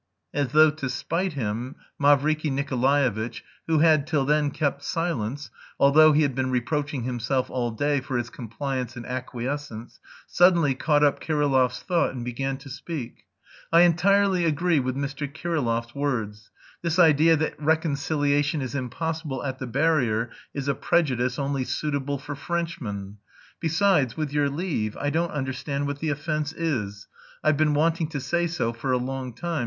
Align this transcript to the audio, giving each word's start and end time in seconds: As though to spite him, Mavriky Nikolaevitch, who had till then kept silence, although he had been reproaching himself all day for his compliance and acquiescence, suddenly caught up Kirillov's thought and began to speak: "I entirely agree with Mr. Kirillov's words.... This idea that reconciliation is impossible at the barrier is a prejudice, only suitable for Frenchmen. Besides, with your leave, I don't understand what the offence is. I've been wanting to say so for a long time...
As 0.33 0.51
though 0.51 0.71
to 0.71 0.89
spite 0.89 1.33
him, 1.33 1.75
Mavriky 2.01 2.49
Nikolaevitch, 2.49 3.43
who 3.67 3.77
had 3.81 4.07
till 4.07 4.25
then 4.25 4.49
kept 4.49 4.81
silence, 4.81 5.51
although 5.79 6.11
he 6.11 6.23
had 6.23 6.33
been 6.33 6.49
reproaching 6.49 7.03
himself 7.03 7.51
all 7.51 7.69
day 7.69 8.01
for 8.01 8.17
his 8.17 8.31
compliance 8.31 8.95
and 8.95 9.05
acquiescence, 9.05 9.99
suddenly 10.25 10.73
caught 10.73 11.03
up 11.03 11.19
Kirillov's 11.21 11.83
thought 11.83 12.15
and 12.15 12.25
began 12.25 12.57
to 12.57 12.67
speak: 12.67 13.25
"I 13.71 13.81
entirely 13.81 14.43
agree 14.43 14.79
with 14.79 14.95
Mr. 14.95 15.31
Kirillov's 15.31 15.93
words.... 15.93 16.49
This 16.81 16.97
idea 16.97 17.35
that 17.37 17.61
reconciliation 17.61 18.59
is 18.63 18.73
impossible 18.73 19.43
at 19.43 19.59
the 19.59 19.67
barrier 19.67 20.31
is 20.51 20.67
a 20.67 20.73
prejudice, 20.73 21.37
only 21.37 21.63
suitable 21.63 22.17
for 22.17 22.33
Frenchmen. 22.33 23.17
Besides, 23.59 24.17
with 24.17 24.33
your 24.33 24.49
leave, 24.49 24.97
I 24.97 25.11
don't 25.11 25.29
understand 25.31 25.85
what 25.85 25.99
the 25.99 26.09
offence 26.09 26.53
is. 26.53 27.07
I've 27.43 27.55
been 27.57 27.75
wanting 27.75 28.07
to 28.07 28.19
say 28.19 28.47
so 28.47 28.73
for 28.73 28.91
a 28.91 28.97
long 28.97 29.35
time... 29.35 29.59